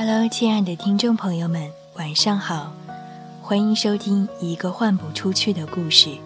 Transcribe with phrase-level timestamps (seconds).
[0.00, 2.72] Hello，亲爱的听众朋友们，晚上好，
[3.42, 6.16] 欢迎收听一个换不出去的故事，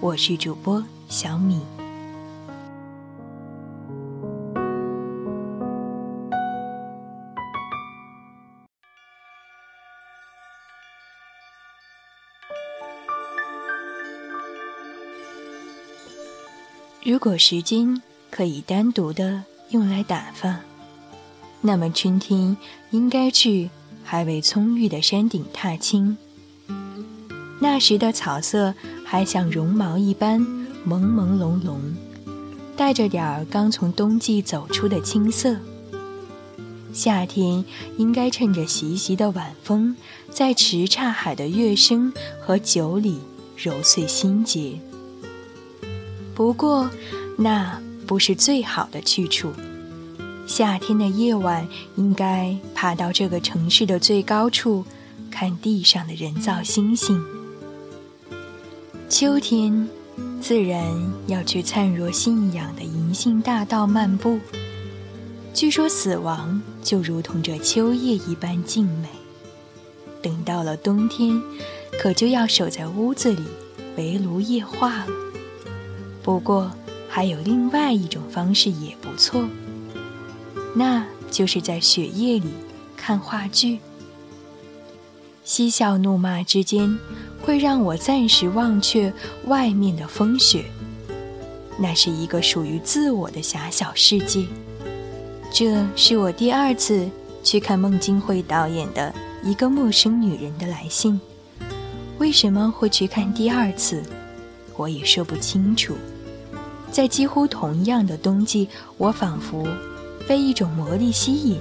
[0.00, 1.60] 我是主播小米。
[17.04, 20.58] 如果时间可以单独的用来打发。
[21.62, 22.56] 那么春天
[22.90, 23.70] 应该去
[24.02, 26.16] 还未葱郁的山顶踏青。
[27.60, 28.74] 那时的草色
[29.04, 30.40] 还像绒毛一般
[30.86, 31.76] 朦朦胧胧，
[32.76, 35.56] 带着点儿刚从冬季走出的青涩。
[36.92, 37.64] 夏天
[37.98, 39.94] 应该趁着习习的晚风，
[40.30, 43.18] 在池岔海的乐声和酒里
[43.56, 44.80] 揉碎心结。
[46.34, 46.90] 不过，
[47.36, 49.52] 那不是最好的去处。
[50.50, 54.84] 夏天的夜晚，应该爬到这个城市的最高处，
[55.30, 57.24] 看地上的人造星星。
[59.08, 59.88] 秋天，
[60.40, 60.84] 自然
[61.28, 64.40] 要去灿若信仰的银杏大道漫步。
[65.54, 69.08] 据说死亡就如同这秋叶一般静美。
[70.20, 71.40] 等到了冬天，
[72.02, 73.44] 可就要守在屋子里
[73.96, 75.12] 围炉夜话了。
[76.24, 76.72] 不过，
[77.08, 79.44] 还有另外一种方式也不错。
[80.74, 82.50] 那就是在雪夜里
[82.96, 83.78] 看话剧，
[85.44, 86.98] 嬉笑怒骂之间，
[87.42, 89.12] 会让我暂时忘却
[89.46, 90.64] 外面的风雪。
[91.78, 94.46] 那是一个属于自我的狭小世界。
[95.52, 97.08] 这是我第二次
[97.42, 99.12] 去看孟京辉导演的
[99.42, 101.20] 一个陌生女人的来信。
[102.18, 104.02] 为什么会去看第二次，
[104.76, 105.96] 我也说不清楚。
[106.92, 109.66] 在几乎同样的冬季，我仿佛。
[110.30, 111.60] 被一种魔力吸引，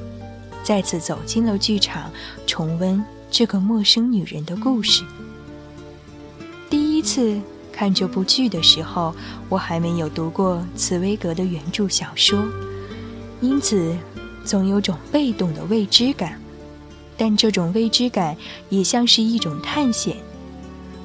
[0.64, 2.12] 再次走进了剧场，
[2.46, 5.04] 重温这个陌生女人的故事。
[6.70, 7.42] 第一次
[7.74, 9.16] 看这部剧的时候，
[9.50, 12.46] 我还没有读过茨威格的原著小说，
[13.42, 13.98] 因此
[14.46, 16.40] 总有种被动的未知感。
[17.18, 18.38] 但这种未知感
[18.70, 20.16] 也像是一种探险。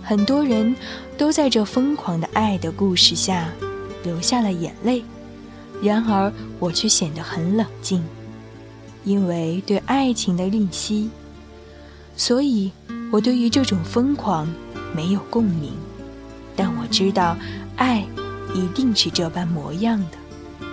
[0.03, 0.77] 很多人
[1.17, 3.49] 都在这疯狂的爱的故事下
[4.03, 5.03] 流下了眼泪。
[5.83, 8.03] 然而，我却显得很冷静，
[9.05, 11.11] 因为对爱情的吝惜，
[12.17, 12.71] 所以
[13.13, 14.49] 我对于这种疯狂
[14.95, 15.73] 没有共鸣。
[16.57, 17.37] 但我知道，
[17.77, 18.07] 爱
[18.55, 20.67] 一定是这般模样的。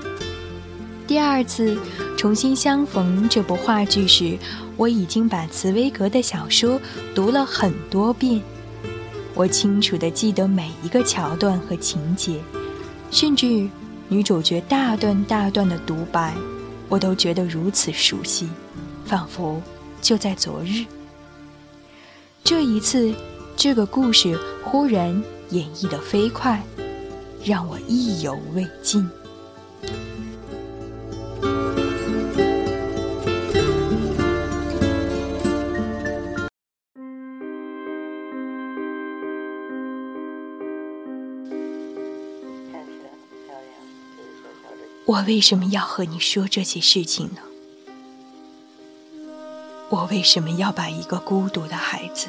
[1.07, 1.77] 第二次
[2.17, 4.37] 重新相逢这部话剧时，
[4.77, 6.79] 我已经把茨威格的小说
[7.13, 8.41] 读了很多遍，
[9.33, 12.39] 我清楚地记得每一个桥段和情节，
[13.09, 13.67] 甚至。
[14.11, 16.33] 女主角大段大段的独白，
[16.89, 18.49] 我都觉得如此熟悉，
[19.05, 19.61] 仿佛
[20.01, 20.83] 就在昨日。
[22.43, 23.15] 这一次，
[23.55, 25.09] 这个故事忽然
[25.51, 26.61] 演绎的飞快，
[27.41, 29.09] 让我意犹未尽。
[45.05, 47.41] 我为什么要和你说这些事情呢？
[49.89, 52.27] 我为什么要把一个孤独的孩子，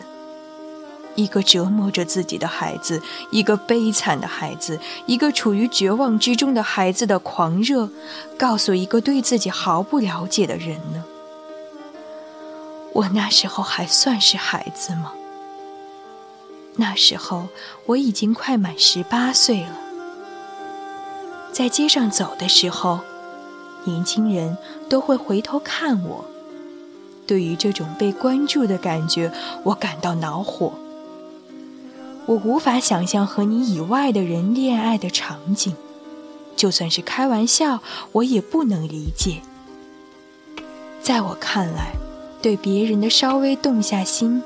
[1.15, 3.01] 一个折磨着自己的孩子，
[3.31, 7.89] 一个悲惨的孩子，一个处于绝望之中的孩子的狂热，
[8.37, 11.05] 告诉一个对自己毫不了解的人呢？
[12.95, 15.13] 我那时候还算是孩子吗？
[16.77, 17.49] 那时候
[17.87, 19.82] 我已经快满十八岁了。
[21.53, 23.01] 在街上走的时候，
[23.85, 24.57] 年轻人
[24.89, 26.25] 都会回头看我。
[27.27, 29.31] 对于这种被关注的感觉，
[29.65, 30.73] 我感到恼火。
[32.25, 35.75] 我无法想象和你以外的人恋爱的场景，
[36.57, 37.81] 就算是开玩笑，
[38.13, 39.43] 我也不能理解。
[41.03, 41.93] 在我看来，
[42.41, 44.43] 对别人的稍微动下心，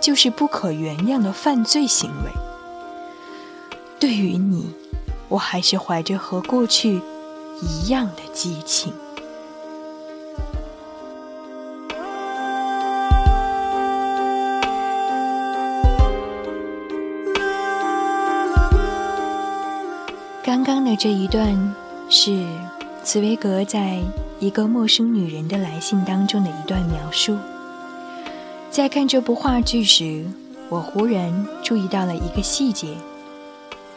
[0.00, 2.30] 就是不可原谅的犯罪行为。
[4.00, 4.72] 对于你。
[5.28, 7.02] 我还是怀着和过去
[7.60, 8.92] 一样的激情。
[20.42, 21.74] 刚刚的这一段
[22.08, 22.46] 是
[23.04, 24.00] 茨威格在
[24.40, 27.36] 一个陌生女人的来信当中的一段描述。
[28.70, 30.24] 在看这部话剧时，
[30.70, 32.96] 我忽然注意到了一个细节，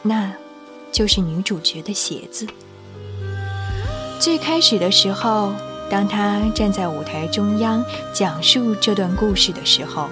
[0.02, 0.34] 那。
[0.92, 2.46] 就是女主角的鞋子。
[4.20, 5.52] 最开始的时候，
[5.90, 10.08] 当她站在舞台中央讲述这段故事的时候，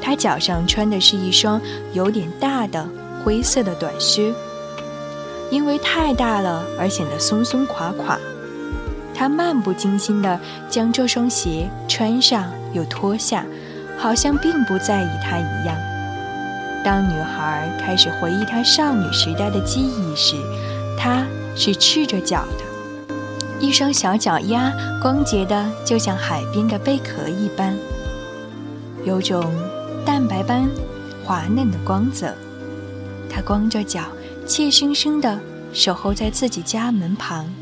[0.00, 1.60] 她脚上穿的是一双
[1.92, 2.88] 有点大的
[3.22, 4.32] 灰色的短靴，
[5.50, 8.18] 因为太大了而显得松松垮垮。
[9.14, 10.38] 他漫不经心地
[10.70, 13.44] 将这双鞋穿上又脱下，
[13.98, 15.76] 好像并不在意它一样。
[16.84, 20.36] 当女孩开始回忆她少女时代的记忆时，
[20.96, 22.64] 她是赤着脚的。
[23.60, 24.72] 一双小脚丫
[25.02, 27.76] 光洁的，就像海边的贝壳一般，
[29.04, 29.52] 有种
[30.06, 30.68] 蛋白般
[31.24, 32.32] 滑嫩的光泽。
[33.28, 34.04] 她光着脚，
[34.46, 35.38] 怯生生地
[35.72, 37.52] 守候在自己家门旁，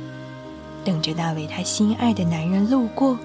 [0.84, 3.18] 等着那位她心爱的男人路过。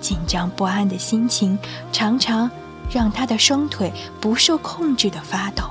[0.00, 1.58] 紧张不安的心情
[1.92, 2.50] 常常
[2.90, 5.64] 让她的双腿不受控制地发抖。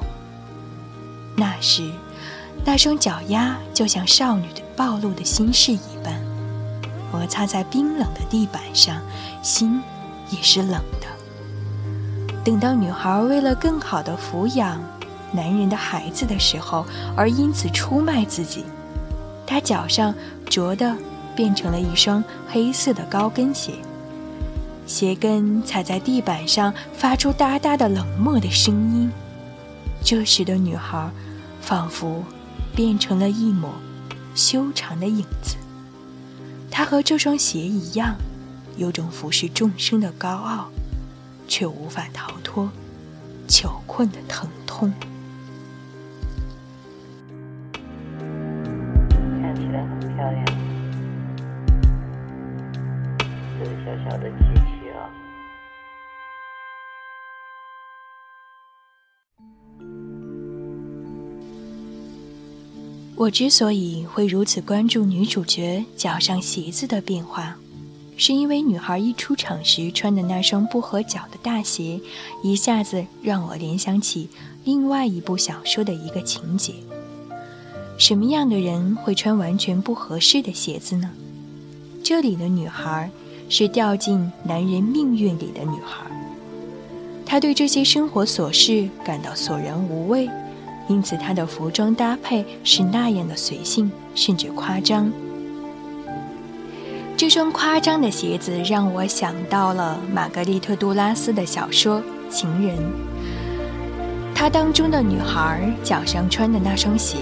[1.35, 1.91] 那时，
[2.63, 6.19] 那双脚丫就像少女的暴露的心事一般。
[7.11, 9.01] 摩擦在冰冷的地板上，
[9.41, 9.81] 心
[10.29, 11.07] 也是冷的。
[12.43, 14.81] 等到女孩为了更好的抚养
[15.31, 16.85] 男人的孩子的时候，
[17.15, 18.65] 而因此出卖自己，
[19.47, 20.13] 她脚上
[20.49, 20.95] 着的
[21.35, 23.73] 变成了一双黑色的高跟鞋，
[24.85, 29.11] 鞋跟踩在地板上发出哒哒的冷漠的声音。
[30.03, 31.09] 这时的女孩，
[31.61, 32.23] 仿佛
[32.75, 33.71] 变成了一抹
[34.35, 35.57] 修长的影子。
[36.69, 38.15] 她和这双鞋一样，
[38.77, 40.69] 有种俯视众生的高傲，
[41.47, 42.69] 却无法逃脱
[43.47, 44.93] 囚困的疼痛。
[49.41, 50.45] 看起来很漂亮，
[53.57, 54.29] 这个小小的
[63.17, 67.55] 我之所以会如此关注女主角脚上鞋子的变化，
[68.17, 71.97] 是因为女孩一出场时穿的那双不合脚的大鞋，
[72.43, 74.27] 一下子让我联想起
[74.65, 76.73] 另外一部小说的一个情节。
[77.97, 81.09] 什么样的人会穿完全不合适的鞋子呢？
[82.03, 83.09] 这里的女孩
[83.47, 86.05] 是掉进男人命运里的女孩，
[87.25, 90.29] 她对这些生活琐事感到索然无味。
[90.87, 95.11] 因此，她的服装搭配是那样的随性，甚至夸张。
[97.17, 101.99] 这双夸张的鞋子让我想到了玛格丽特·杜拉斯的小说
[102.29, 102.77] 《情人》。
[104.35, 107.19] 她当中的女孩脚上穿的那双鞋，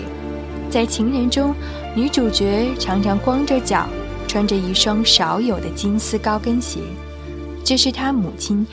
[0.69, 1.54] 在《情人》中，
[1.95, 3.88] 女主角常常光着脚，
[4.27, 6.80] 穿着一双少有的金丝高跟鞋。
[7.63, 8.65] 这是她母亲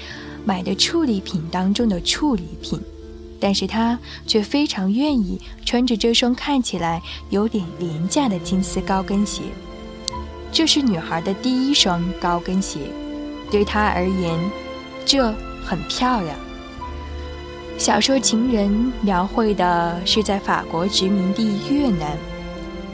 [0.45, 2.81] 买的处理品当中的处理品。
[3.41, 9.43] 但是她却非常愿意穿着这双看起来有点廉价的金丝高跟鞋。
[10.53, 12.81] 这是女孩的第一双高跟鞋，
[13.51, 14.39] 对她而言，
[15.07, 15.33] 这
[15.65, 16.37] 很漂亮。
[17.79, 18.69] 小说《情人》
[19.01, 22.15] 描绘的是在法国殖民地越南，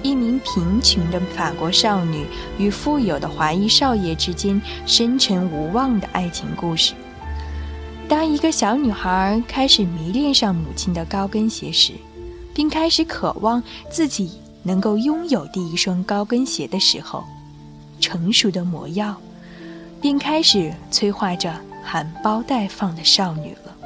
[0.00, 2.24] 一名贫穷的法国少女
[2.56, 6.94] 与富有的华裔少爷之间深沉无望的爱情故事。
[8.08, 11.92] 当一个小女孩开始迷恋上母亲的高跟鞋时，
[12.54, 13.60] 并开始渴望
[13.90, 14.30] 自己
[14.62, 17.24] 能够拥有第一双高跟鞋的时候，
[18.00, 19.16] 成熟的魔药
[20.00, 21.52] 便开始催化着
[21.82, 23.85] 含苞待放的少女了。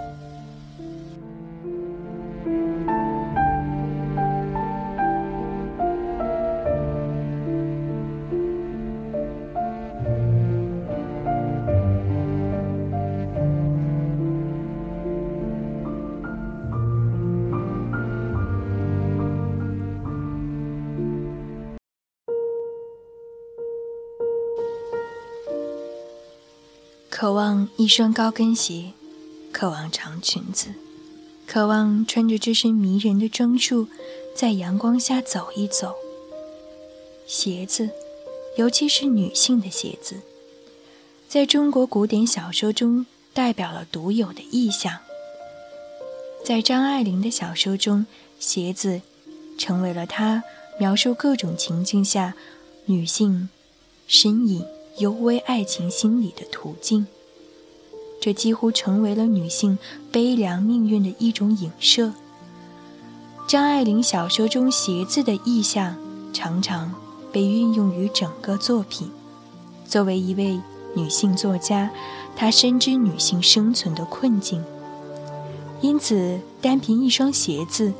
[27.30, 28.90] 渴望一双高跟鞋，
[29.52, 30.74] 渴望长裙子，
[31.46, 33.86] 渴望穿着这身迷人的装束，
[34.34, 35.94] 在阳光下走一走。
[37.28, 37.88] 鞋子，
[38.56, 40.16] 尤其是女性的鞋子，
[41.28, 44.98] 在中国古典小说中代表了独有的意象。
[46.44, 48.06] 在张爱玲的小说中，
[48.40, 49.02] 鞋子
[49.56, 50.42] 成为了她
[50.80, 52.34] 描述各种情境下
[52.86, 53.48] 女性
[54.08, 54.66] 身影。
[54.98, 57.06] 尤为爱情心理的途径，
[58.20, 59.78] 这几乎成为了女性
[60.12, 62.12] 悲凉命运的一种影射。
[63.48, 65.96] 张爱玲小说中鞋子的意象
[66.32, 66.92] 常常
[67.32, 69.10] 被运用于整个作品。
[69.86, 70.60] 作为一位
[70.94, 71.90] 女性作家，
[72.36, 74.62] 她深知女性生存的困境，
[75.80, 77.92] 因此单凭一双鞋子，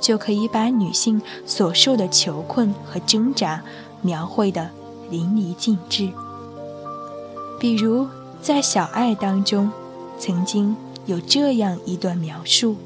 [0.00, 3.62] 就可以把女性所受的囚困和挣扎
[4.00, 4.70] 描绘的。
[5.08, 6.10] 淋漓尽致。
[7.60, 8.08] 比如
[8.46, 9.68] 在《小爱》当中，
[10.20, 12.76] 曾经有这样一段描述：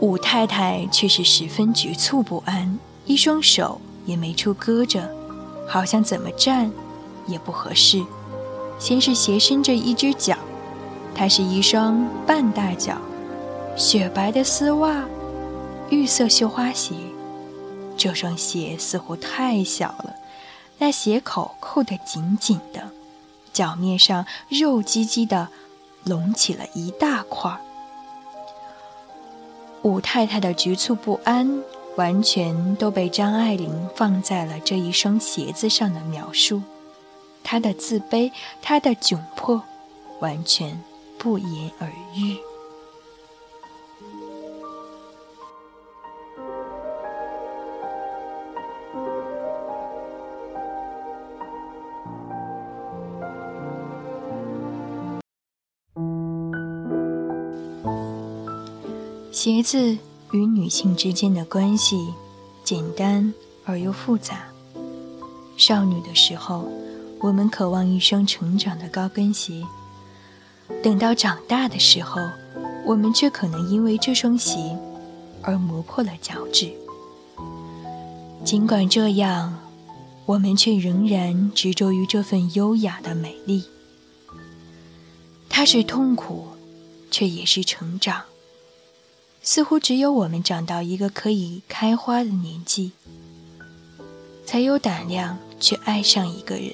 [0.00, 5.08] 武太太却是十分局促不安，一双手也没处搁着，
[5.68, 6.68] 好像怎么站
[7.28, 8.04] 也不合适。
[8.80, 10.36] 先是斜伸着一只脚，
[11.14, 12.96] 它是一双半大脚，
[13.76, 15.04] 雪白的丝袜，
[15.90, 16.96] 玉色绣花鞋。
[17.96, 20.12] 这双鞋似乎太小了，
[20.80, 22.90] 那鞋口扣得紧紧的，
[23.52, 25.48] 脚面上肉唧唧的
[26.04, 27.54] 隆起了一大块。
[29.82, 31.62] 武太太的局促不安，
[31.96, 36.62] 完全都被张爱玲放在了这一双鞋子上的描述。
[37.44, 38.32] 她的自卑，
[38.62, 39.62] 她的窘迫，
[40.20, 40.82] 完全
[41.18, 42.38] 不言而喻。
[59.42, 59.96] 鞋子
[60.32, 62.12] 与女性之间的关系，
[62.62, 63.32] 简单
[63.64, 64.44] 而又复杂。
[65.56, 66.68] 少女的时候。
[67.20, 69.62] 我们渴望一双成长的高跟鞋，
[70.82, 72.20] 等到长大的时候，
[72.84, 74.76] 我们却可能因为这双鞋
[75.40, 76.70] 而磨破了脚趾。
[78.44, 79.58] 尽管这样，
[80.26, 83.64] 我们却仍然执着于这份优雅的美丽。
[85.48, 86.48] 它是痛苦，
[87.10, 88.24] 却也是成长。
[89.42, 92.92] 似乎只有我们长到一个可以开花的年纪，
[94.44, 96.72] 才有胆量去爱上一个人。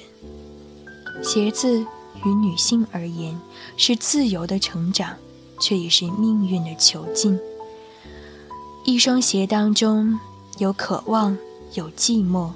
[1.23, 1.79] 鞋子
[2.25, 3.39] 于女性而言
[3.77, 5.15] 是自由的成长，
[5.59, 7.39] 却也是命运的囚禁。
[8.83, 10.19] 一双鞋当中
[10.57, 11.37] 有渴望，
[11.73, 12.51] 有寂寞，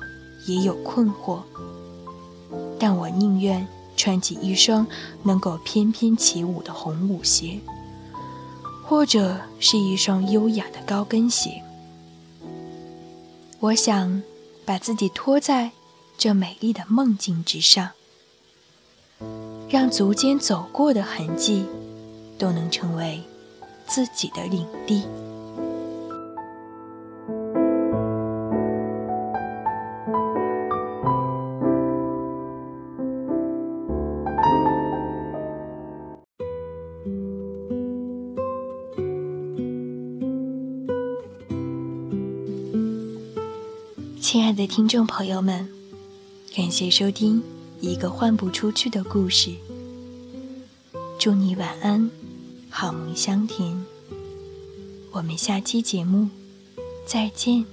[0.46, 1.39] 也有困惑。
[2.77, 3.65] 但我宁愿
[3.96, 4.86] 穿起一双
[5.24, 7.60] 能够翩翩起舞的红舞鞋，
[8.92, 11.64] 或者是一双优雅的高跟鞋。
[13.62, 14.22] 我想
[14.66, 15.72] 把自己托在
[16.18, 17.92] 这美丽的梦境之上。
[19.70, 21.64] 让足尖走过的痕迹，
[22.38, 23.24] 都能成为
[23.88, 25.04] 自己的领地。
[44.32, 45.68] 亲爱的听众朋友们，
[46.56, 47.44] 感谢收听。
[47.82, 49.52] 一个换不出去的故事。
[51.20, 52.10] 祝你晚安，
[52.70, 53.86] 好梦香甜。
[55.12, 56.30] 我们下期节目
[57.06, 57.66] 再见。